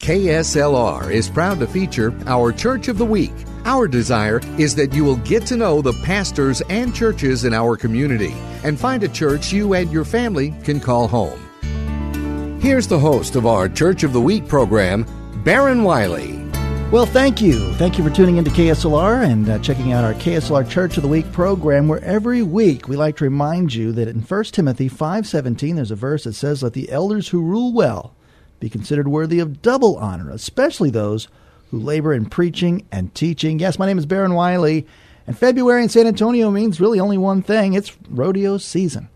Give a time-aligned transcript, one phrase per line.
[0.00, 3.32] KSLR is proud to feature our Church of the Week.
[3.66, 7.76] Our desire is that you will get to know the pastors and churches in our
[7.76, 8.32] community
[8.64, 11.38] and find a church you and your family can call home.
[12.62, 15.04] Here's the host of our Church of the Week program,
[15.44, 16.42] Baron Wiley.
[16.90, 17.74] Well, thank you.
[17.74, 21.08] Thank you for tuning into KSLR and uh, checking out our KSLR Church of the
[21.08, 25.74] Week program where every week we like to remind you that in 1 Timothy 5:17
[25.74, 28.14] there's a verse that says let the elders who rule well
[28.60, 31.28] be considered worthy of double honor, especially those
[31.70, 33.58] who labor in preaching and teaching.
[33.58, 34.86] Yes, my name is Baron Wiley,
[35.26, 39.08] and February in San Antonio means really only one thing it's rodeo season.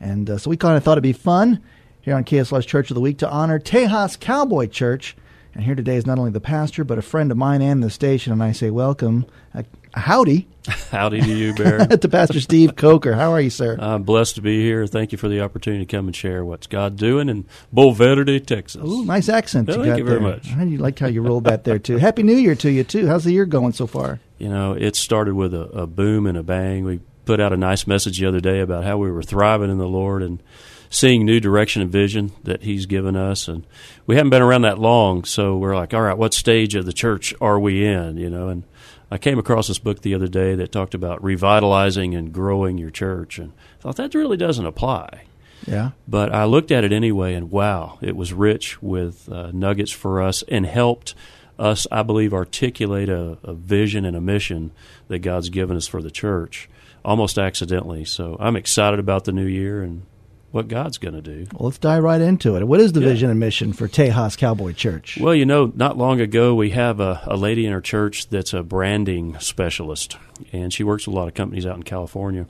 [0.00, 1.62] And uh, so we kind of thought it'd be fun
[2.00, 5.16] here on KSLR's Church of the Week to honor Tejas Cowboy Church.
[5.54, 7.90] And here today is not only the pastor, but a friend of mine and the
[7.90, 8.32] station.
[8.32, 9.26] And I say, welcome.
[9.52, 9.64] Uh,
[9.98, 10.48] howdy.
[10.90, 11.88] Howdy to you, Baron.
[12.00, 13.14] to Pastor Steve Coker.
[13.14, 13.76] How are you, sir?
[13.80, 14.86] I'm blessed to be here.
[14.86, 18.82] Thank you for the opportunity to come and share what's God doing in Bulverde, Texas.
[18.84, 20.28] Ooh, nice accent Yeah, you thank you very there.
[20.30, 20.52] much.
[20.52, 21.96] I like how you rolled that there, too.
[21.96, 23.06] Happy New Year to you, too.
[23.06, 24.20] How's the year going so far?
[24.38, 26.84] You know, it started with a, a boom and a bang.
[26.84, 29.78] We put out a nice message the other day about how we were thriving in
[29.78, 30.42] the Lord and
[30.90, 33.48] seeing new direction and vision that He's given us.
[33.48, 33.66] And
[34.06, 36.92] we haven't been around that long, so we're like, all right, what stage of the
[36.92, 38.16] church are we in?
[38.16, 38.64] You know, and
[39.10, 42.90] I came across this book the other day that talked about revitalizing and growing your
[42.90, 45.24] church, and I thought that really doesn't apply.
[45.66, 45.90] Yeah.
[46.06, 50.22] But I looked at it anyway, and wow, it was rich with uh, nuggets for
[50.22, 51.14] us and helped
[51.58, 54.72] us, I believe, articulate a, a vision and a mission
[55.08, 56.68] that God's given us for the church
[57.04, 58.04] almost accidentally.
[58.04, 60.02] So I'm excited about the new year and
[60.50, 61.46] what God's going to do.
[61.52, 62.64] Well, let's dive right into it.
[62.66, 63.08] What is the Yeah.
[63.08, 65.18] vision and mission for Tejas Cowboy Church?
[65.20, 68.54] Well, you know, not long ago, we have a, a lady in our church that's
[68.54, 70.16] a branding specialist,
[70.52, 72.46] and she works with a lot of companies out in California.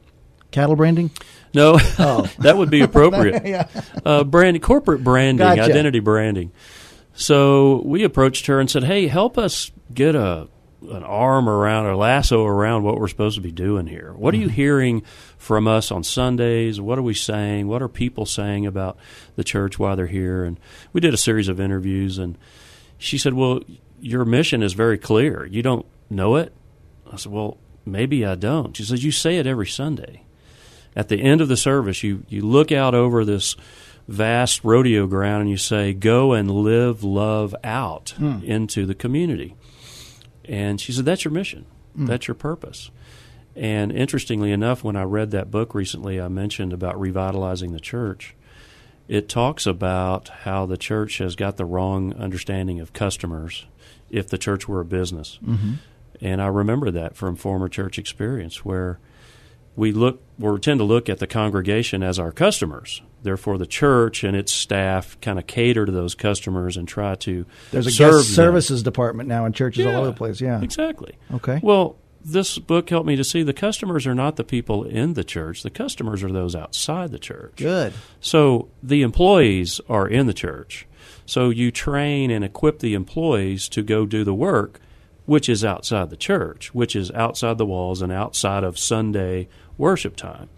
[0.50, 1.10] Cattle branding?
[1.54, 2.30] No, Oh.
[2.38, 3.42] that would be appropriate.
[3.46, 3.66] yeah.
[4.04, 5.62] uh, branding, corporate branding, Gotcha.
[5.62, 6.52] identity branding.
[7.14, 10.46] So we approached her and said, "Hey, help us get a
[10.82, 14.12] an arm around or lasso around what we're supposed to be doing here.
[14.12, 14.54] What are you mm-hmm.
[14.54, 15.02] hearing
[15.36, 16.80] from us on Sundays?
[16.80, 17.66] What are we saying?
[17.66, 18.96] What are people saying about
[19.36, 20.58] the church while they're here?" And
[20.92, 22.38] we did a series of interviews, and
[22.96, 23.60] she said, "Well,
[24.00, 25.46] your mission is very clear.
[25.46, 26.52] You don't know it."
[27.10, 30.22] I said, "Well, maybe I don't." She says, "You say it every Sunday."
[30.96, 33.54] At the end of the service, you, you look out over this
[34.08, 38.42] vast rodeo ground and you say, Go and live love out hmm.
[38.42, 39.54] into the community.
[40.48, 42.06] And she said, That's your mission, hmm.
[42.06, 42.90] that's your purpose.
[43.54, 48.36] And interestingly enough, when I read that book recently, I mentioned about revitalizing the church.
[49.08, 53.66] It talks about how the church has got the wrong understanding of customers
[54.10, 55.38] if the church were a business.
[55.44, 55.72] Mm-hmm.
[56.20, 58.98] And I remember that from former church experience where
[59.76, 63.02] we look we tend to look at the congregation as our customers.
[63.22, 67.46] Therefore, the church and its staff kind of cater to those customers and try to
[67.70, 70.40] There's a serve services department now in churches all over the place.
[70.40, 70.62] Yeah.
[70.62, 71.16] exactly.
[71.34, 71.60] Okay.
[71.62, 75.24] Well, this book helped me to see the customers are not the people in the
[75.24, 75.62] church.
[75.62, 77.56] The customers are those outside the church.
[77.56, 77.92] Good.
[78.20, 80.86] So the employees are in the church.
[81.26, 84.80] So you train and equip the employees to go do the work,
[85.26, 90.16] which is outside the church, which is outside the walls and outside of Sunday worship
[90.16, 90.48] time.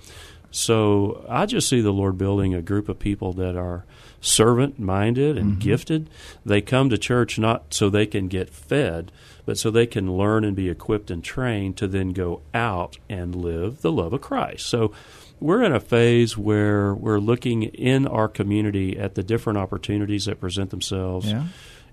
[0.51, 3.85] So I just see the Lord building a group of people that are
[4.21, 6.11] servant minded and gifted.
[6.45, 9.11] They come to church not so they can get fed,
[9.47, 13.35] but so they can learn and be equipped and trained to then go out and
[13.35, 14.67] live the love of Christ.
[14.67, 14.93] So
[15.39, 20.39] we're in a phase where we're looking in our community at the different opportunities that
[20.41, 21.45] present themselves Yeah.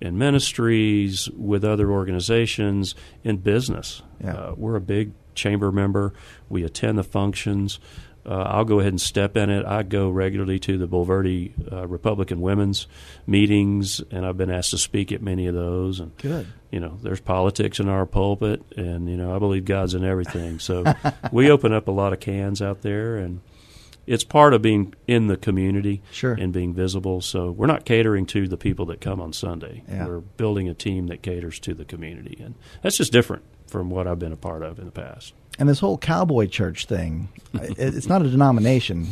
[0.01, 2.94] in ministries, with other organizations,
[3.24, 4.01] in business.
[4.21, 4.33] Yeah.
[4.33, 6.13] Uh, we're a big chamber member.
[6.50, 7.80] We attend the functions.
[8.27, 9.65] Uh, I'll go ahead and step in it.
[9.65, 12.88] I go regularly to the Bulverde uh, Republican Women's
[13.25, 16.00] meetings, and I've been asked to speak at many of those.
[16.00, 16.47] And Good.
[16.71, 20.59] you know, there's politics in our pulpit, and you know, I believe God's in everything.
[20.59, 20.83] So
[21.31, 23.41] we open up a lot of cans out there, and
[24.06, 26.33] it's part of being in the community Sure.
[26.33, 27.21] and being visible.
[27.21, 29.83] So we're not catering to the people that come on Sunday.
[29.89, 30.07] Yeah.
[30.07, 34.07] We're building a team that caters to the community, and that's just different from what
[34.07, 35.33] I've been a part of in the past.
[35.59, 39.07] And this whole cowboy church thing, it- it's not a denomination,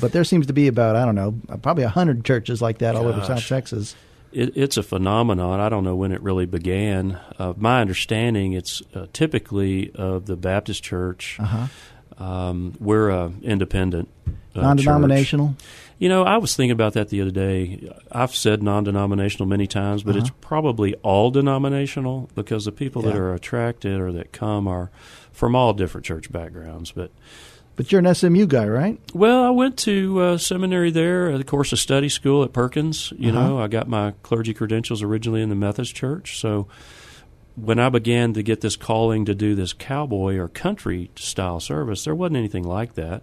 [0.00, 2.96] but there seems to be about, I don't know, probably a 100 churches like that
[2.96, 3.94] all over South Texas.
[4.32, 5.60] it, it's a phenomenon.
[5.60, 7.18] I don't know when it really began.
[7.38, 11.38] Uh, my understanding, it's uh, typically of the Baptist Church.
[11.40, 11.66] Uh-huh.
[12.22, 14.08] Um, we're uh, independent,
[14.54, 15.48] Non-denominational.
[15.58, 15.66] church.
[15.98, 17.90] You know, I was thinking about that the other day.
[18.12, 23.32] I've said non-denominational many times, but it's probably all denominational because the people that are
[23.32, 24.90] attracted or that come are
[25.32, 26.92] from all different church backgrounds.
[26.92, 27.12] But
[27.76, 28.98] But you're an SMU guy, right?
[29.14, 33.10] well, I went to uh, seminary there, the course of study school at Perkins.
[33.16, 33.48] You Uh-huh.
[33.48, 36.38] know, I got my clergy credentials originally in the Methodist Church.
[36.38, 36.66] So
[37.54, 42.04] when I began to get this calling to do this cowboy or country style service,
[42.04, 43.22] there wasn't anything like that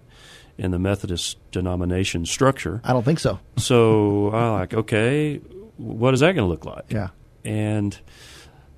[0.58, 2.82] in the Methodist denomination structure.
[2.84, 3.40] I don't think so.
[3.58, 5.38] So I like, okay,
[5.78, 6.86] what is that going to look like?
[6.90, 7.10] Yeah.
[7.44, 7.98] And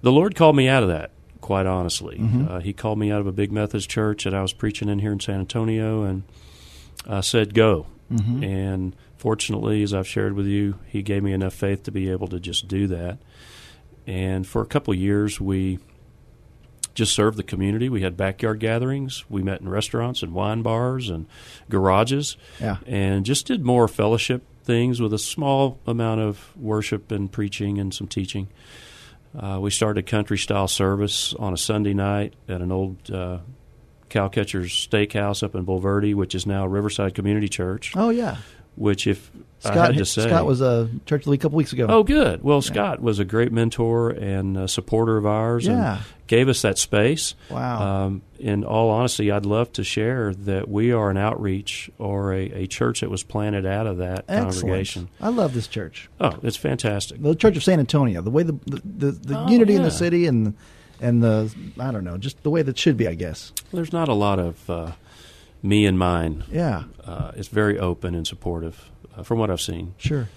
[0.02, 1.12] the Lord called me out of that,
[1.42, 2.18] quite honestly.
[2.18, 2.48] Mm-hmm.
[2.48, 5.00] Uh, he called me out of a big Methodist church that I was preaching in
[5.00, 6.24] here in San Antonio and
[7.06, 7.88] uh, said, go.
[8.12, 8.44] Mm-hmm.
[8.44, 12.28] And fortunately, as I've shared with you, He gave me enough faith to be able
[12.28, 13.18] to just do that.
[14.08, 15.80] And for a couple of years, we
[16.96, 17.90] just served the community.
[17.90, 19.24] We had backyard gatherings.
[19.30, 21.28] We met in restaurants and wine bars and
[21.70, 22.78] garages Yeah.
[22.88, 27.94] and just did more fellowship things with a small amount of worship and preaching and
[27.94, 28.48] some teaching.
[29.38, 33.40] Uh, we started a country style service on a Sunday night at an old uh,
[34.10, 37.92] Cowcatcher's Steakhouse up in Bulverde, which is now Riverside Community Church.
[37.96, 38.38] Oh yeah.
[38.76, 39.32] Which, if
[39.64, 41.74] I Scott had to say, Scott was a church of the week a couple weeks
[41.74, 41.86] ago.
[41.90, 42.44] Oh, good.
[42.44, 45.96] Well, Scott was a great mentor and a supporter of ours, Yeah.
[45.98, 47.36] and gave us that space.
[47.50, 48.06] Wow.
[48.06, 52.52] Um, in all honesty, I'd love to share that we are an outreach or a,
[52.52, 54.54] a church that was planted out of that Excellent.
[54.62, 55.08] congregation.
[55.22, 56.10] I love this church.
[56.20, 57.22] Oh, it's fantastic.
[57.22, 58.22] The Church of San Antonio.
[58.22, 60.54] The way the the, the, the Oh, unity in the city and
[61.00, 63.52] and the I don't know, just the way that should be, I guess.
[63.74, 64.92] There's not a lot of uh,
[65.62, 66.44] me and mine.
[66.52, 66.84] Yeah.
[67.06, 69.96] Uh, it's very open and supportive, uh, from what I've seen.
[69.98, 70.28] Sure.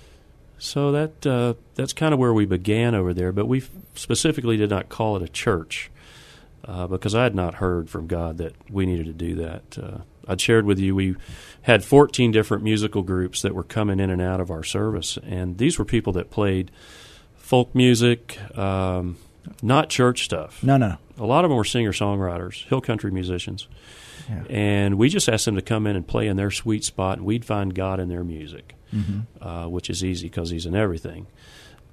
[0.58, 3.62] So that uh, that's kind of where we began over there, but we
[3.94, 5.90] specifically did not call it a church
[6.64, 9.78] uh, because I had not heard from God that we needed to do that.
[9.80, 11.16] Uh, I'd shared with you we
[11.62, 15.58] had 14 different musical groups that were coming in and out of our service, and
[15.58, 16.70] these were people that played
[17.36, 19.16] folk music, um,
[19.62, 20.62] not church stuff.
[20.62, 20.96] No, no.
[21.18, 23.68] A lot of them were singer songwriters, hill country musicians.
[24.28, 24.44] Yeah.
[24.48, 27.26] And we just asked them to come in and play in their sweet spot, and
[27.26, 28.74] we'd find God in their music,
[29.40, 31.26] uh, which is easy because He's in everything.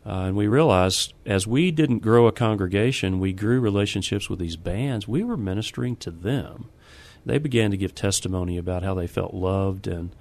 [0.06, 4.56] Uh, and we realized as we didn't grow a congregation, we grew relationships with these
[4.56, 5.08] bands.
[5.08, 6.70] We were ministering to them.
[7.26, 10.16] They began to give testimony about how they felt loved and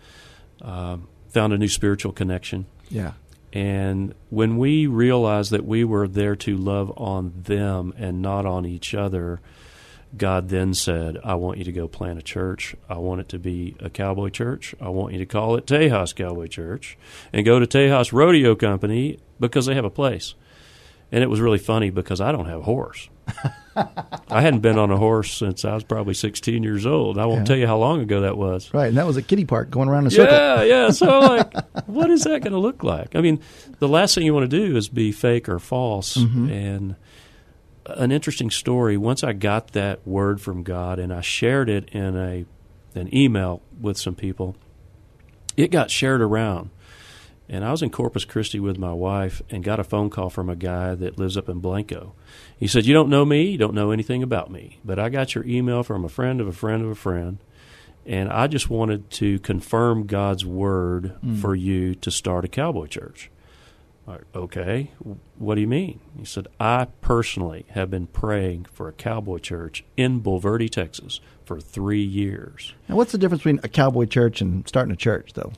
[0.63, 2.65] um, found a new spiritual connection.
[2.89, 3.13] Yeah.
[3.53, 8.65] And when we realized that we were there to love on them and not on
[8.65, 9.41] each other,
[10.17, 12.75] God then said, I want you to go plant a church.
[12.89, 14.75] I want it to be a cowboy church.
[14.81, 16.97] I want you to call it Tejas Cowboy Church
[17.33, 20.35] and go to Tejas Rodeo Company because they have a place.
[21.13, 23.09] And it was really funny because I don't have a horse.
[23.77, 27.19] I hadn't been on a horse since I was probably 16 years old.
[27.19, 27.45] I won't Yeah.
[27.45, 28.73] tell you how long ago that was.
[28.73, 30.35] Right, and that was a kiddie park going around in a circle.
[30.37, 30.91] Yeah, yeah.
[30.91, 31.53] So, like,
[31.87, 33.15] what is that going to look like?
[33.17, 33.41] I mean,
[33.81, 36.17] the last thing you want to do is be fake or false.
[36.17, 36.51] Mm-hmm.
[36.51, 36.97] And
[37.87, 38.97] an interesting story.
[38.97, 42.45] Once I got that word from God and I shared it in a
[42.95, 44.57] an email with some people,
[45.57, 46.71] it got shared around.
[47.49, 50.49] And I was in Corpus Christi with my wife and got a phone call from
[50.49, 52.15] a guy that lives up in Blanco.
[52.57, 55.35] He said, You don't know me, you don't know anything about me, but I got
[55.35, 57.39] your email from a friend of a friend of a friend,
[58.07, 61.39] and I just wanted to confirm God's word mm.
[61.39, 63.31] for you to start a cowboy church.
[64.35, 64.91] Okay,
[65.39, 66.01] what do you mean?
[66.19, 71.59] He said, I personally have been praying for a cowboy church in Bulverde, Texas for
[71.61, 72.75] three years.
[72.89, 75.53] And what's the difference between a cowboy church and starting a church, though?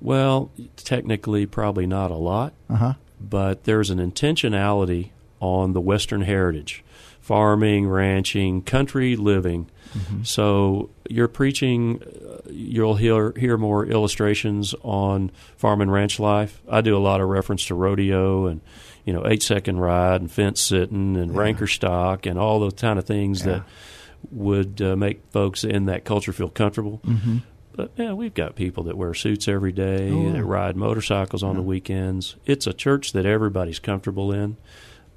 [0.00, 2.92] Well, technically, probably not a lot, Uh huh.
[3.20, 6.82] but there's an intentionality on the Western heritage
[7.22, 9.70] farming, ranching, country living.
[10.22, 16.62] So you're preaching, uh, you'll hear, hear more illustrations on farm and ranch life.
[16.68, 18.60] I do a lot of reference to rodeo and,
[19.04, 22.98] you know, eight second ride and fence sitting and ranker stock and all those kind
[22.98, 23.64] of things that
[24.30, 27.00] would uh, make folks in that culture feel comfortable.
[27.04, 27.38] Mm-hmm.
[27.74, 30.32] But yeah, we've got people that wear suits every day, Oh.
[30.32, 32.36] that ride motorcycles on the weekends.
[32.46, 34.56] It's a church that everybody's comfortable in.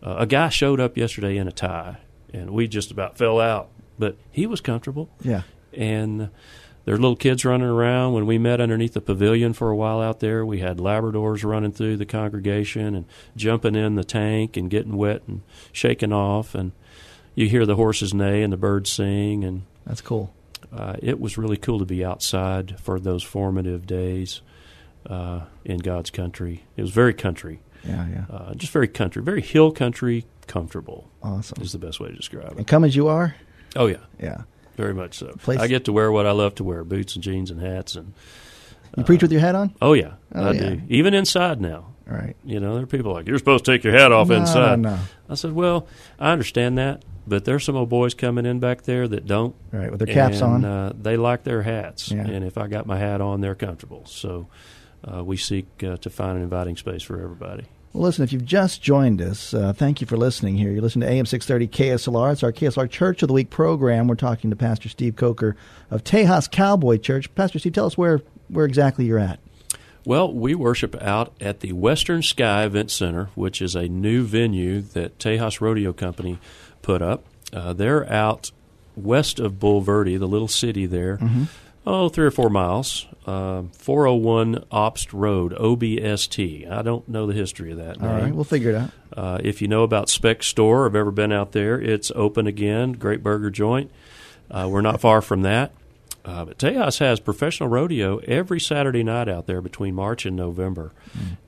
[0.05, 1.97] Uh, a guy showed up yesterday in a tie,
[2.31, 5.09] and we just about fell out, but he was comfortable.
[5.21, 5.41] Yeah.
[5.73, 6.29] And
[6.85, 8.13] there are little kids running around.
[8.13, 11.71] When we met underneath the pavilion for a while out there, we had Labradors running
[11.71, 16.53] through the congregation and jumping in the tank and getting wet and shaking off.
[16.53, 16.71] And
[17.33, 19.43] you hear the horses neigh and the birds sing.
[19.43, 20.31] And That's cool.
[20.71, 24.41] uh, it was really cool to be outside for those formative days
[25.09, 26.65] uh, in God's country.
[26.77, 27.61] It was very country.
[27.87, 28.25] Yeah, yeah.
[28.35, 31.09] Uh, just very country, very hill country, comfortable.
[31.23, 31.61] Awesome.
[31.61, 32.67] Is the best way to describe And it.
[32.67, 33.35] come as you are.
[33.75, 34.41] Oh yeah, Yeah.
[34.77, 35.27] very much so.
[35.43, 37.95] Place- I get to wear what I love to wear: boots and jeans and hats.
[37.95, 38.13] And
[38.97, 39.73] You preach with your hat on.
[39.81, 40.69] oh yeah, Oh, I yeah.
[40.69, 40.81] do.
[40.89, 41.87] Even inside now.
[42.07, 42.35] Right.
[42.45, 44.79] You know, there are people like you're supposed to take your hat off No, inside.
[44.79, 44.91] no.
[44.91, 44.99] no.
[45.27, 45.87] I said, well,
[46.19, 49.55] I understand that, but there's some old boys coming in back there that don't.
[49.71, 50.65] Right, with their caps and, on.
[50.65, 52.27] Uh, they like their hats, Yeah.
[52.27, 54.03] and if I got my hat on, they're comfortable.
[54.05, 54.47] So
[55.05, 57.65] uh, we seek uh, to find an inviting space for everybody.
[57.93, 60.69] Well, listen, if you've just joined us, uh, thank you for listening here.
[60.69, 62.33] You're listening to AM 630 KSLR.
[62.33, 64.07] It's our KSLR Church of the Week program.
[64.07, 65.55] We're talking to Pastor Steve Coker
[65.89, 67.33] of Tejas Cowboy Church.
[67.35, 69.39] Pastor Steve, tell us where, where exactly you're at.
[70.03, 74.81] Well, we worship out at the Western Sky Event Center, which is a new venue
[74.81, 76.37] that Tejas Rodeo Company
[76.81, 77.23] put up.
[77.53, 78.51] Uh, they're out
[78.95, 81.17] west of Bulverde, the little city there.
[81.87, 83.05] Oh, three or four miles.
[83.25, 86.69] Uh, 401 Obst Road, OBST.
[86.69, 88.01] I don't know the history of that.
[88.01, 88.91] All right, we'll figure it out.
[89.15, 92.93] Uh, if you know about Specht's Store, I've ever been out there, it's open again.
[92.93, 93.91] Great burger joint.
[94.49, 95.71] Uh, we're not far from that.
[96.23, 100.91] Uh, but Tejas has professional rodeo every Saturday night out there between March and November.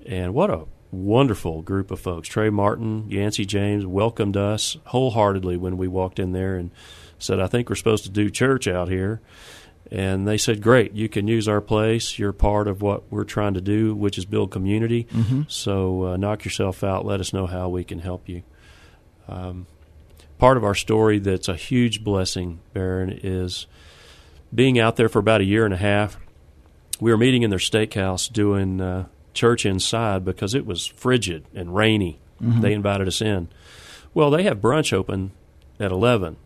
[0.06, 2.28] And what a wonderful group of folks.
[2.28, 6.70] Trey Martin, Yancey James welcomed us wholeheartedly when we walked in there and
[7.18, 9.20] said, I think we're supposed to do church out here.
[9.92, 12.20] And they said, Great, you can use our place.
[12.20, 15.08] You're part of what we're trying to do, which is build community.
[15.48, 17.06] So uh, knock yourself out.
[17.06, 18.44] Let us know how we can help you.
[19.30, 19.66] Um,
[20.38, 23.66] part of our story that's a huge blessing, Baron, is
[24.54, 26.18] being out there for about a year and a half.
[27.00, 31.76] We were meeting in their steakhouse doing uh, church inside because it was frigid and
[31.76, 32.20] rainy.
[32.40, 33.48] They invited us in.
[34.14, 35.32] Well, they have brunch open
[35.80, 36.38] at 11.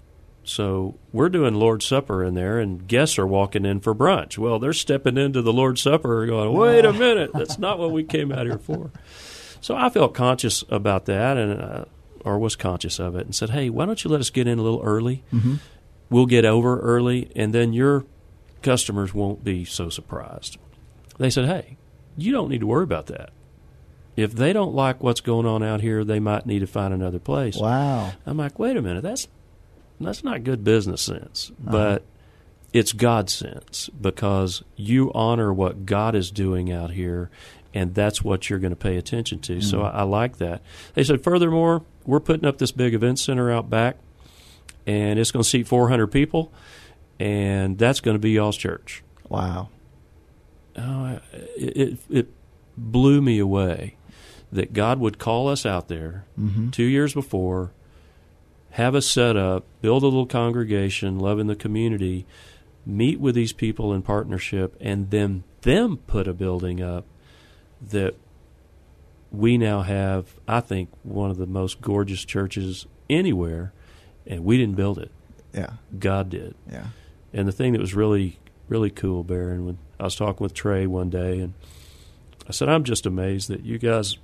[0.44, 4.38] So we're doing Lord's Supper in there, and guests are walking in for brunch.
[4.38, 8.04] Well, they're stepping into the Lord's Supper going, wait a minute, that's not what we
[8.04, 8.92] came out here for.
[9.62, 11.86] So I felt conscious about that, and uh,
[12.26, 14.58] or was conscious of it, and said, "Hey, why don't you let us get in
[14.58, 15.24] a little early?
[16.10, 18.06] We'll get over early, and then your
[18.64, 20.58] customers won't be so surprised."
[21.20, 21.78] They said, "Hey,
[22.18, 23.30] you don't need to worry about that.
[24.16, 27.20] If they don't like what's going on out here, they might need to find another
[27.20, 28.14] place." Wow.
[28.26, 29.28] I'm like, wait a minute, that's
[30.06, 31.72] that's not good business sense, uh-huh.
[31.72, 32.06] but
[32.74, 37.30] it's God sense because you honor what God is doing out here,
[37.74, 39.62] and that's what you're going to pay attention to.
[39.62, 39.96] So mm-hmm.
[39.96, 40.62] I, I like that.
[40.94, 43.98] They said, furthermore, we're putting up this big event center out back,
[44.88, 46.52] and it's going to seat 400 people,
[47.20, 49.04] and that's going to be y'all's church.
[49.30, 49.70] Wow.
[50.78, 51.20] Oh,
[51.58, 52.28] it, it, it
[52.78, 53.96] blew me away
[54.52, 56.70] that God would call us out there mm-hmm.
[56.70, 57.72] two years before,
[58.72, 62.26] have a set up, build a little congregation, love in the community,
[62.86, 67.06] meet with these people in partnership, and then them put a building up
[67.82, 68.16] that
[69.32, 73.74] we now have, I think, one of the most gorgeous churches anywhere,
[74.26, 75.12] and we didn't build it.
[75.54, 75.74] Yeah.
[75.98, 76.56] God did.
[76.70, 76.88] Yeah.
[77.34, 80.86] And the thing that was really, really cool, Baron, when I was talking with Trey
[80.86, 81.54] one day, and
[82.48, 84.18] I said, I'm just amazed that you guys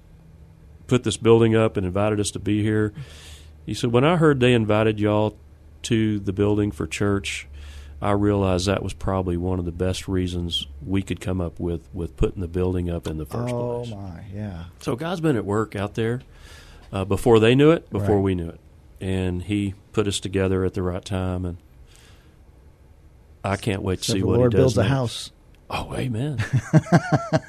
[0.88, 2.94] put this building up and invited us to be here.
[3.68, 5.38] He said, When I heard they invited y'all
[5.84, 7.48] to the building for church,
[8.02, 11.88] I realized that was probably one of the best reasons we could come up with
[11.94, 13.92] with putting the building up in the first Oh place.
[13.94, 14.24] Oh my.
[14.34, 14.64] Yeah.
[14.80, 16.22] So God's been at work out there
[16.94, 18.24] uh, before they knew it, before Right.
[18.24, 18.60] we knew it,
[19.02, 21.58] and He put us together at the right time, and
[23.44, 25.32] I can't wait to So see the what Lord He does builds a house.
[25.70, 26.38] Oh, Amen.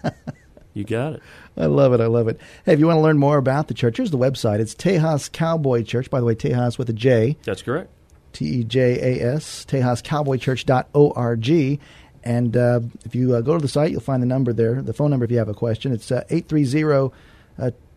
[0.78, 1.22] you got it.
[1.56, 2.00] I love it.
[2.00, 2.40] I love it.
[2.64, 4.60] Hey, if you want to learn more about the church, here's the website.
[4.60, 6.08] It's Tejas Cowboy Church.
[6.08, 7.36] By the way, Tejas with a J.
[7.44, 7.90] That's correct.
[8.32, 11.80] T E J A S, Tejas Cowboy TejasCowboyChurch.org.
[12.24, 14.92] And uh, if you uh, go to the site, you'll find the number there, the
[14.92, 15.92] phone number if you have a question.
[15.92, 17.14] It's uh, 830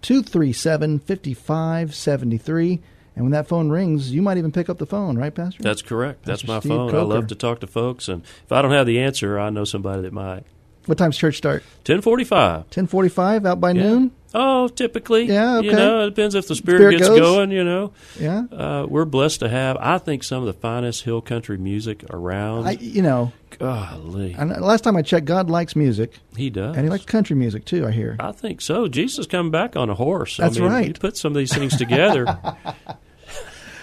[0.01, 2.81] 237 5573.
[3.15, 5.61] And when that phone rings, you might even pick up the phone, right, Pastor?
[5.61, 6.23] That's correct.
[6.23, 6.95] That's my Steve phone.
[6.95, 9.65] I love to talk to folks, and if I don't have the answer, I know
[9.65, 10.45] somebody that might.
[10.87, 11.63] What time's church start?
[11.83, 12.61] Ten forty-five.
[12.65, 14.11] 1045, out by noon?
[14.33, 15.25] Oh, typically.
[15.25, 15.67] Yeah, Okay.
[15.67, 17.19] You know, it depends if the spirit, Spirit gets goes.
[17.19, 17.51] going.
[17.51, 18.43] You know, Yeah.
[18.51, 19.77] uh, we're blessed to have.
[19.79, 22.65] I think some of the finest hill country music around.
[22.67, 26.75] I, you know, Golly, and last time I checked, God likes music, he does.
[26.77, 28.15] and He likes country music too, I hear.
[28.19, 28.87] I think so.
[28.87, 30.37] Jesus coming back on a horse.
[30.37, 30.87] That's I mean, right.
[30.87, 32.25] You put some of these things together.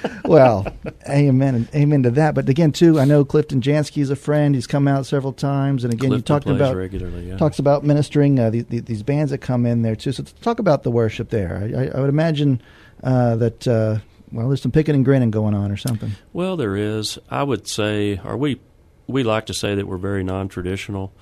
[0.25, 0.67] well,
[1.09, 2.35] amen, amen to that.
[2.35, 4.55] But again, too, I know Clifton Jansky is a friend.
[4.55, 7.28] He's come out several times, and again, you talked about regularly.
[7.28, 7.37] Yeah.
[7.37, 10.12] talks about ministering uh, the, the, these bands that come in there too.
[10.12, 11.57] So talk about the worship there.
[11.57, 12.61] I, I, I would imagine
[13.02, 13.99] uh, that uh,
[14.33, 16.12] well, there's some picking and grinning going on or something.
[16.33, 17.19] Well, there is.
[17.31, 18.61] I would say, or we
[19.07, 21.12] we like to say that we're very non-traditional,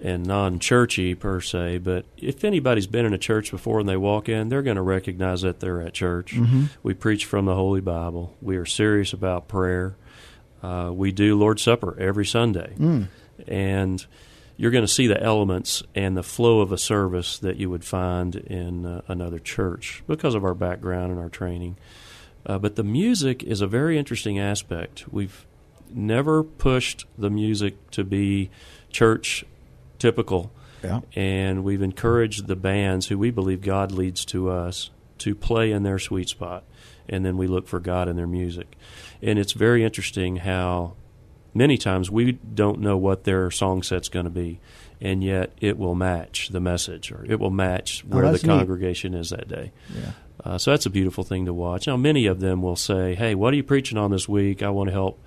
[0.00, 4.28] and non-churchy per se, but if anybody's been in a church before and they walk
[4.28, 6.34] in, they're going to recognize that they're at church.
[6.34, 6.64] Mm-hmm.
[6.82, 8.36] We preach from the Holy Bible.
[8.42, 9.96] We are serious about prayer.
[10.62, 13.08] Uh, we do Lord's Supper every Sunday, Mm.
[13.46, 14.06] and
[14.56, 17.84] you're going to see the elements and the flow of a service that you would
[17.84, 21.76] find in uh, another church because of our background and our training.
[22.44, 25.04] Uh, but the music is a very interesting aspect.
[25.10, 25.44] We've
[25.90, 28.50] never pushed the music to be
[28.90, 29.44] church
[29.98, 31.00] typical, Yeah.
[31.14, 35.82] and we've encouraged the bands who we believe God leads to us to play in
[35.82, 36.64] their sweet spot,
[37.08, 38.76] and then we look for God in their music.
[39.22, 40.94] And it's very interesting how
[41.54, 44.60] many times we don't know what their song set's going to be,
[45.00, 48.42] and yet it will match the message or it will match Oh, where the that's
[48.44, 48.48] neat.
[48.58, 49.72] congregation is that day.
[49.94, 50.10] Yeah.
[50.44, 51.86] Uh, so that's a beautiful thing to watch.
[51.86, 54.62] Now, many of them will say, "Hey, what are you preaching on this week?
[54.62, 55.18] I want to help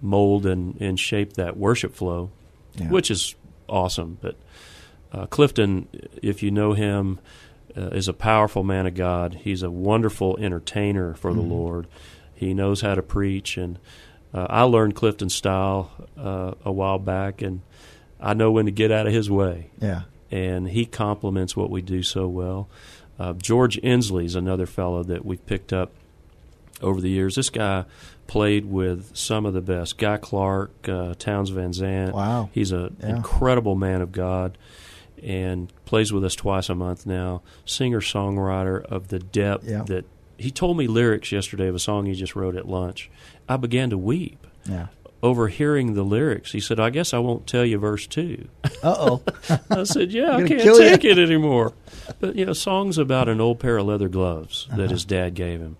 [0.00, 2.30] mold and, and shape that worship flow,"
[2.78, 2.88] Yeah.
[2.88, 3.34] which is
[3.68, 4.18] awesome.
[4.20, 4.36] But
[5.12, 5.88] uh, Clifton,
[6.22, 7.18] if you know him,
[7.76, 9.34] uh, is a powerful man of God.
[9.42, 11.86] He's a wonderful entertainer for the Lord.
[12.34, 13.78] He knows how to preach, and
[14.34, 17.60] uh, I learned Clifton's style uh, a while back, and
[18.20, 20.02] I know when to get out of his way Yeah.
[20.30, 22.68] and he complements what we do so well.
[23.18, 25.92] Uh, George Inslee is another fellow that we've picked up
[26.82, 27.36] over the years.
[27.36, 27.84] This guy
[28.26, 29.98] played with some of the best.
[29.98, 32.14] Guy Clark, uh, Townes Van Zandt.
[32.14, 32.50] Wow.
[32.52, 33.16] He's an Yeah.
[33.16, 34.58] incredible man of God
[35.22, 37.42] and plays with us twice a month now.
[37.64, 39.82] Singer songwriter of the depth Yeah.
[39.84, 40.04] that
[40.38, 43.10] he told me lyrics yesterday of a song he just wrote at lunch.
[43.48, 44.86] I began to weep Yeah.
[45.22, 46.52] over hearing the lyrics.
[46.52, 48.48] He said, I guess I won't tell you verse two.
[48.82, 49.22] Uh oh.
[49.70, 51.72] I said, "Yeah, I can't kill ya." take it anymore."
[52.20, 54.76] But you know, songs about an old pair of leather gloves Uh-huh.
[54.82, 55.76] that his dad gave him,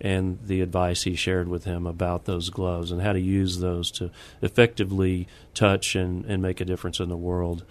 [0.00, 3.90] and the advice he shared with him about those gloves and how to use those
[3.92, 4.10] to
[4.42, 7.64] effectively touch and, and make a difference in the world.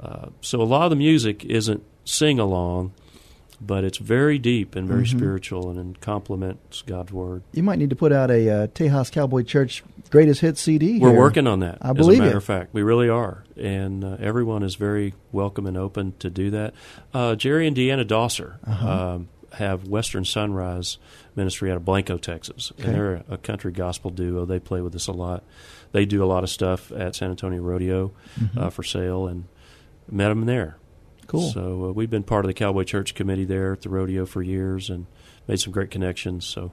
[0.00, 2.92] Uh, so a lot of the music isn't sing along,
[3.60, 5.18] but it's very deep and very Mm-hmm.
[5.18, 7.42] spiritual and, complements God's word.
[7.52, 10.98] You might need to put out a uh, Tejas Cowboy Church greatest hits CD.
[10.98, 11.78] We're working on that.
[11.82, 12.36] I as believe a matter you.
[12.38, 16.50] of fact, we really are, and uh, everyone is very welcome and open to do
[16.50, 16.72] that.
[17.12, 18.88] Uh, Jerry and Deanna Dosser Uh-huh.
[19.16, 20.98] um, have Western Sunrise
[21.36, 22.84] Ministry out of Blanco, Texas, Okay.
[22.88, 24.44] and they're a, country gospel duo.
[24.44, 25.42] They play with us a lot.
[25.92, 28.12] They do a lot of stuff at San Antonio Rodeo
[28.56, 29.44] uh, for sale, and
[30.10, 30.76] met them there.
[30.76, 31.26] Mm-hmm.
[31.26, 31.50] Cool.
[31.50, 34.42] So uh, we've been part of the Cowboy Church committee there at the rodeo for
[34.42, 35.06] years, and
[35.46, 36.44] made some great connections.
[36.46, 36.72] So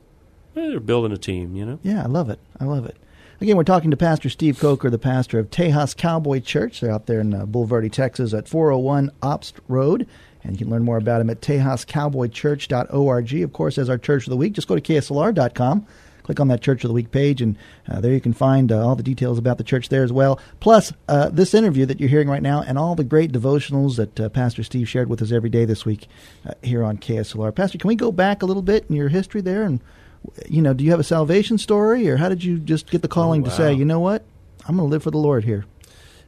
[0.56, 1.80] eh, they're building a team, you know.
[1.84, 2.40] Yeah, I love it.
[2.60, 2.98] I love it.
[3.40, 6.80] Again, we're talking to Pastor Steve Coker, the pastor of Tejas Cowboy Church.
[6.80, 7.46] They're out there in uh,
[7.92, 10.08] Texas at 401 Obst Road.
[10.44, 13.34] And you can learn more about him at tejascowboychurch.org.
[13.34, 15.86] Of course, as our Church of the Week, just go to kslr.com.
[16.24, 18.86] Click on that Church of the Week page, and uh, there you can find uh,
[18.86, 20.42] all the details about the church there as well.
[20.60, 24.20] Plus, uh, this interview that you're hearing right now, and all the great devotionals that
[24.20, 26.08] uh, Pastor Steve shared with us every day this week
[26.46, 27.56] uh, here on KSLR.
[27.56, 29.64] Pastor, can we go back a little bit in your history there?
[29.64, 29.80] And,
[30.50, 33.08] you know, do you have a salvation story, or how did you just get the
[33.08, 34.26] calling to say, you know what,
[34.68, 35.64] I'm going to live for the Lord here?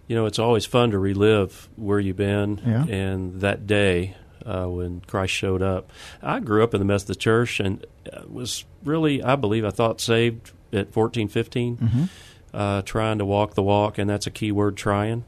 [0.09, 2.83] You know, it's always fun to relive where you've been Yeah.
[2.85, 5.91] and that day uh, when Christ showed up.
[6.21, 10.01] I grew up in the Methodist Church and uh, was really, I believe, I thought
[10.01, 12.09] saved at 14, 15,
[12.53, 15.23] uh, trying to walk the walk, and that's a key word, trying.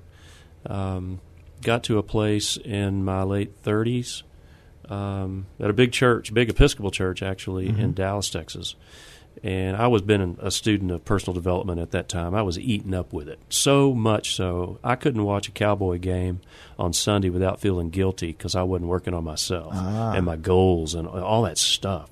[0.66, 1.20] Um,
[1.62, 4.24] got to a place in my late 30s
[4.90, 8.76] um, at a big church, big Episcopal church, actually, in Dallas, Texas.
[9.44, 12.36] And I was been a student of personal development at that time.
[12.36, 16.42] I was eaten up with it so much so I couldn't watch a Cowboy game
[16.78, 21.08] on Sunday without feeling guilty because I wasn't working on myself and my goals and
[21.08, 22.10] all that stuff.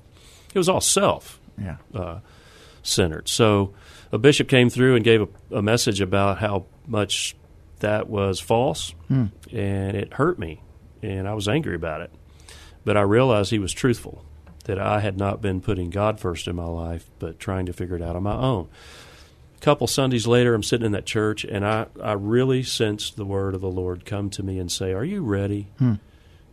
[0.52, 1.76] It was all self Yeah.
[1.94, 2.18] uh,
[2.82, 3.28] centered.
[3.28, 3.74] So
[4.10, 5.28] a bishop came through and gave a,
[5.58, 7.36] a message about how much
[7.78, 9.30] that was false, and
[9.96, 10.62] it hurt me,
[11.02, 12.10] and I was angry about it.
[12.84, 14.24] But I realized he was truthful,
[14.70, 17.96] that I had not been putting God first in my life, but trying to figure
[17.96, 18.68] it out on my own.
[19.56, 23.24] A couple Sundays later, I'm sitting in that church, and I, I really sensed the
[23.24, 25.66] word of the Lord come to me and say, Are you ready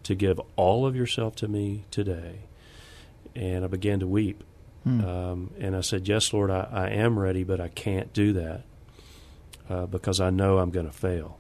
[0.02, 2.40] to give all of yourself to me today?
[3.36, 4.44] And I began to weep.
[4.84, 8.64] Um, and I said, Yes, Lord, I, I am ready, but I can't do that
[9.70, 11.38] uh, because I know I'm going to fail.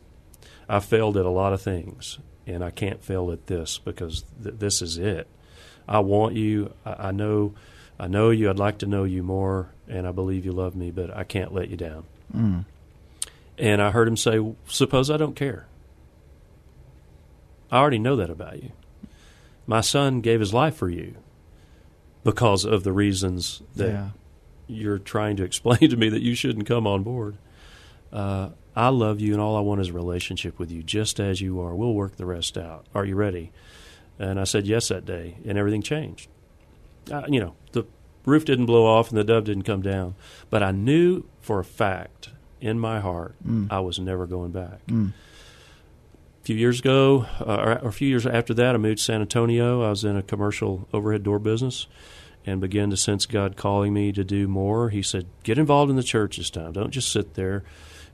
[0.70, 4.60] I failed at a lot of things, and I can't fail at this because th-
[4.60, 5.28] this is it.
[5.88, 6.74] I want you.
[6.86, 7.54] I, I know.
[8.00, 8.50] I know you.
[8.50, 11.54] I'd like to know you more, and I believe you love me, but I can't
[11.54, 12.06] let you down.
[13.60, 15.66] And I heard him say, "Suppose I don't care.
[17.72, 18.72] I already know that about you.
[19.66, 21.16] My son gave his life for you
[22.24, 24.10] because of the reasons that Yeah.
[24.68, 27.38] you're trying to explain to me that you shouldn't come on board.
[28.14, 31.42] Uh, I love you, and all I want is a relationship with you, just as
[31.42, 31.76] you are.
[31.76, 32.86] We'll work the rest out.
[32.94, 33.52] Are you ready?
[34.20, 36.30] And I said yes that day, and everything changed.
[37.12, 37.86] Uh, you know, the
[38.26, 40.16] roof didn't blow off and the dove didn't come down,
[40.50, 43.36] but I knew for a fact in my heart
[43.72, 44.82] I was never going back.
[46.42, 49.22] A few years ago, uh, or a few years after that, I moved to San
[49.22, 49.84] Antonio.
[49.84, 51.88] I was in a commercial overhead door business
[52.46, 54.90] and began to sense God calling me to do more.
[54.90, 56.72] He said, Get involved in the church this time.
[56.72, 57.64] Don't just sit there.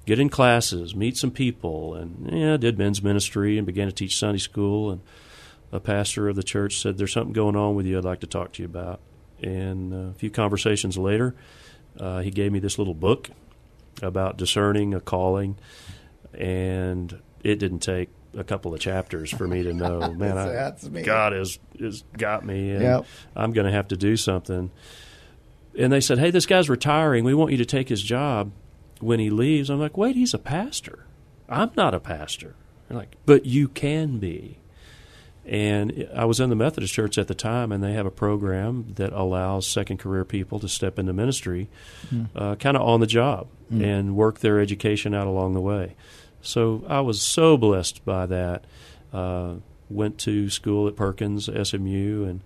[0.05, 1.93] Get in classes, meet some people.
[1.95, 4.91] And yeah, I did men's ministry and began to teach Sunday school.
[4.91, 5.01] And
[5.73, 8.27] a pastor of the church said, There's something going on with you I'd like to
[8.27, 9.01] talk to you about.
[9.41, 11.35] And uh, a few conversations later,
[11.99, 13.29] uh, he gave me this little book
[14.01, 15.57] about discerning a calling.
[16.33, 20.87] And it didn't take a couple of chapters for me to know, man, I, That's
[20.89, 21.01] me.
[21.01, 23.05] God has, has got me, and Yep.
[23.35, 24.71] I'm going to have to do something.
[25.77, 27.23] And they said, hey, this guy's retiring.
[27.23, 28.51] We want you to take his job
[28.99, 29.71] when he leaves.
[29.71, 31.05] I'm like, wait, he's a pastor.
[31.49, 32.55] I'm not a pastor.
[32.87, 34.59] They're like, but you can be.
[35.45, 38.93] And I was in the Methodist Church at the time, and they have a program
[38.95, 41.69] that allows second career people to step into ministry
[42.35, 45.95] uh, kind of on the job and work their education out along the way.
[46.41, 48.65] So I was so blessed by that.
[49.11, 49.55] Uh,
[49.89, 52.41] went to school at Perkins, SMU, and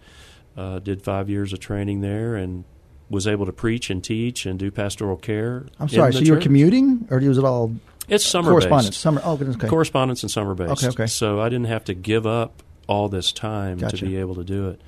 [0.55, 2.63] uh, did five years of training there and
[3.09, 5.65] was able to preach and teach and do pastoral care.
[5.79, 6.13] I'm sorry.
[6.13, 7.73] So you were commuting, or was it all
[8.07, 8.89] It's summer correspondence?
[8.89, 9.01] based.
[9.01, 9.21] Summer.
[9.23, 9.57] Oh, goodness.
[9.57, 9.67] Okay.
[9.67, 10.83] Correspondence and summer based.
[10.83, 11.07] Okay, okay.
[11.07, 13.97] So I didn't have to give up all this time Gotcha.
[13.97, 14.81] to be able to do it.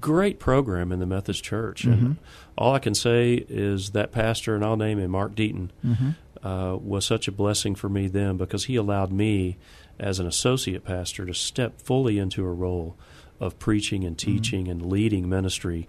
[0.00, 1.82] Great program in the Methodist Church.
[1.84, 2.06] Mm-hmm.
[2.06, 2.16] And
[2.56, 6.10] all I can say is that pastor, and I'll name him Mark Deaton, Mm-hmm.
[6.46, 9.58] uh, was such a blessing for me then because he allowed me,
[9.98, 12.96] as an associate pastor, to step fully into a role
[13.38, 14.32] of preaching and Mm-hmm.
[14.36, 15.86] teaching and leading ministry.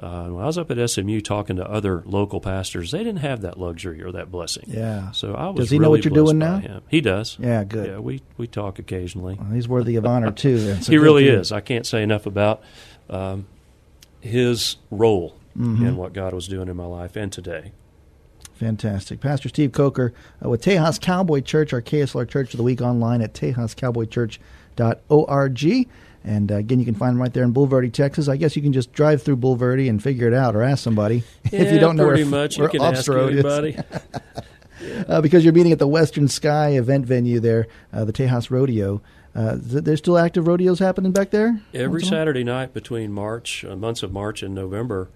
[0.00, 3.42] Uh, when I was up at SMU talking to other local pastors, they didn't have
[3.42, 4.64] that luxury or that blessing.
[4.66, 5.10] Yeah.
[5.10, 5.64] So I was.
[5.66, 6.56] Does he know what you're doing now?
[6.58, 6.80] Him.
[6.88, 7.36] He does.
[7.38, 7.86] Yeah, good.
[7.88, 9.36] Yeah, we we talk occasionally.
[9.38, 10.76] Well, he's worthy of honor too.
[10.86, 11.32] He really you.
[11.38, 11.52] is.
[11.52, 12.62] I can't say enough about
[13.10, 13.46] um,
[14.20, 15.84] his role Mm-hmm.
[15.84, 17.72] in what God was doing in my life and today.
[18.54, 19.20] Fantastic.
[19.20, 23.20] Pastor Steve Coker uh, with Tejas Cowboy Church, our KSLR Church of the Week online
[23.20, 23.34] at
[24.78, 25.88] tejascowboychurch.org.
[26.24, 28.28] And uh, again, you can find them right there in Bulverde, Texas.
[28.28, 31.22] I guess you can just drive through Bulverde and figure it out or ask somebody
[31.44, 32.58] if you don't know pretty where, much.
[32.58, 33.16] where you ask is.
[33.16, 33.76] anybody.
[35.08, 39.02] Uh, because you're meeting at the Western Sky event venue there, uh, the Tejas Rodeo.
[39.34, 41.60] Uh, th- there's still active rodeos happening back there?
[41.74, 42.20] Every Once in a while?
[42.22, 45.10] Saturday night between March, uh, months of March and November,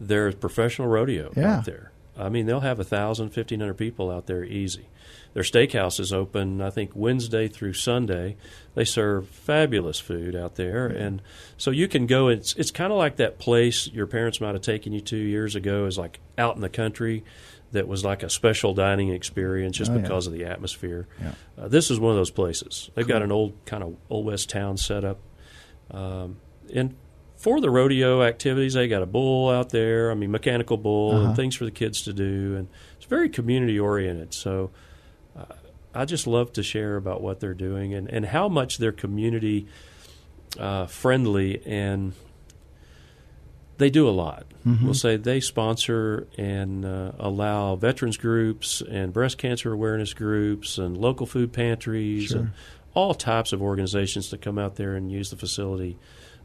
[0.00, 1.56] there's professional rodeo Yeah.
[1.58, 1.90] out there.
[2.18, 4.88] I mean, they'll have a thousand, fifteen hundred people out there easy.
[5.34, 8.36] Their steakhouse is open, I think, Wednesday through Sunday.
[8.74, 11.22] They serve fabulous food out there, and
[11.56, 12.28] so you can go.
[12.28, 15.54] It's it's kind of like that place your parents might have taken you to years
[15.54, 17.24] ago, is like out in the country.
[17.72, 20.00] That was like a special dining experience just Oh, yeah.
[20.00, 21.06] because of the atmosphere.
[21.20, 21.32] Yeah.
[21.58, 22.90] Uh, this is one of those places.
[22.94, 25.18] They've got an old kind of old west town set up,
[25.90, 26.38] um,
[26.74, 26.96] and
[27.38, 30.10] for the rodeo activities, they got a bull out there.
[30.10, 31.26] I mean, mechanical bull Uh-huh.
[31.28, 34.34] and things for the kids to do, and it's very community oriented.
[34.34, 34.70] So,
[35.38, 35.44] uh,
[35.94, 39.66] I just love to share about what they're doing and and how much they're community
[40.58, 42.12] uh, friendly and
[43.78, 44.44] they do a lot.
[44.84, 50.96] We'll say they sponsor and uh, allow veterans groups and breast cancer awareness groups and
[50.98, 52.50] local food pantries and
[52.92, 55.96] all types of organizations to come out there and use the facility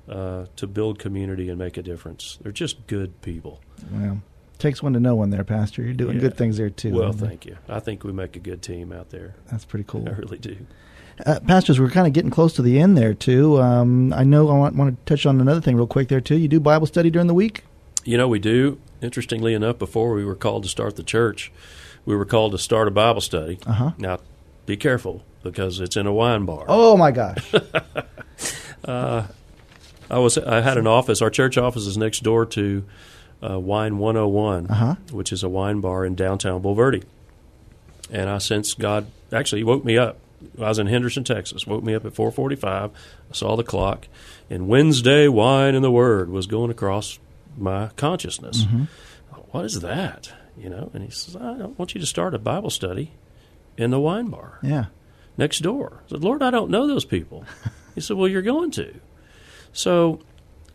[0.10, 2.38] uh, to build community and make a difference.
[2.42, 3.60] They're just good people.
[3.92, 4.18] Wow.
[4.60, 5.82] takes one to know one there, Pastor.
[5.84, 6.22] You're doing Yeah.
[6.22, 6.94] good things there too.
[6.94, 7.58] Well, thank you.
[7.68, 9.36] I think we make a good team out there.
[9.52, 10.06] That's pretty cool.
[10.08, 10.56] I really do.
[11.26, 13.62] Uh, pastors, we're kind of getting close to the end there too.
[13.62, 16.38] Um, I know I want, want to touch on another thing real quick there too.
[16.38, 17.64] You do Bible study during the week?
[18.06, 18.80] You know, we do.
[19.02, 21.52] Interestingly enough, before we were called to start the church,
[22.06, 23.60] we were called to start a Bible study.
[23.68, 23.92] Uh-huh.
[23.98, 24.20] Now,
[24.66, 26.66] be careful because it's in a wine bar.
[26.70, 27.54] Oh my gosh!
[30.14, 31.22] I was I had an office.
[31.22, 32.84] Our church office is next door to
[33.42, 34.96] uh, Wine 101, Uh-huh.
[35.12, 37.04] which is a wine bar in downtown Bulverde.
[38.12, 40.18] And I sensed God actually he woke me up.
[40.60, 41.66] I was in Henderson, Texas.
[41.66, 42.92] Woke me up at 4:45.
[42.92, 44.08] I saw the clock,
[44.50, 47.18] and Wednesday wine and the Word was going across
[47.58, 48.66] my consciousness.
[49.52, 50.32] What is that?
[50.58, 50.90] You know?
[50.94, 53.12] And he says, I want you to start a Bible study
[53.78, 54.86] in the wine bar yeah,
[55.38, 56.02] next door.
[56.06, 57.46] I said, Lord, I don't know those people.
[57.96, 58.94] he said, Well, you're going to.
[59.74, 60.22] So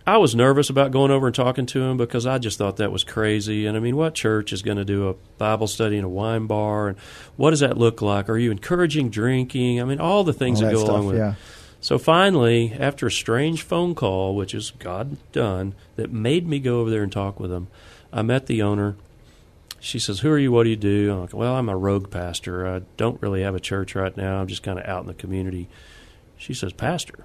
[0.07, 2.93] I was nervous about going over and talking to him because I just thought that
[2.93, 3.67] was crazy.
[3.67, 6.47] And I mean, what church is going to do a Bible study in a wine
[6.47, 6.89] bar?
[6.89, 6.99] And
[7.37, 8.29] what does that look like?
[8.29, 9.81] Are you encouraging drinking?
[9.81, 10.95] I mean, all the things all that that go stuff.
[10.95, 11.37] along with Yeah, it.
[11.81, 16.81] So finally, after a strange phone call, which is God done, that made me go
[16.81, 17.69] over there and talk with him,
[18.13, 18.97] I met the owner
[19.81, 20.51] she says, "Who are you?
[20.51, 22.67] What do you do?" I'm like, "Well, I'm a rogue pastor.
[22.67, 24.41] I don't really have a church right now.
[24.41, 25.69] I'm just kind of out in the community."
[26.37, 27.25] She says, "Pastor,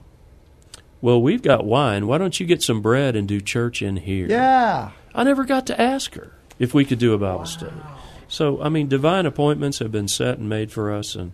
[1.03, 2.07] well, we've got wine.
[2.07, 4.91] Why don't you get some bread and do church in here?" Yeah.
[5.13, 7.75] I never got to ask her if we could do a Bible study.
[8.29, 11.33] So, I mean, divine appointments have been set and made for us, and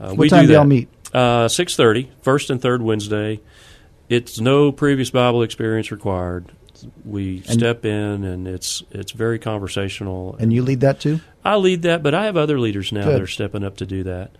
[0.00, 0.88] uh, What we time do do y'all meet?
[1.12, 3.40] Uh, Six thirty, first and third Wednesday.
[4.08, 6.46] It's no previous Bible experience required.
[7.04, 10.36] We step in, and it's it's very conversational.
[10.38, 11.20] And you lead that too?
[11.44, 13.14] I lead that, but I have other leaders now Good.
[13.14, 14.30] that are stepping up to do that.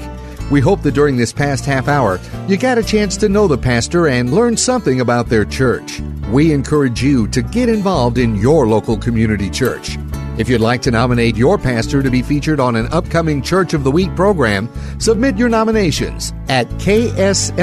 [0.53, 3.57] We hope that during this past half hour, you got a chance to know the
[3.57, 6.01] pastor and learn something about their church.
[6.31, 9.97] We encourage you to get involved in your local community church.
[10.37, 13.83] If you'd like to nominate your pastor to be featured on an upcoming Church of
[13.83, 17.63] the Week program, submit your nominations at kslr.com.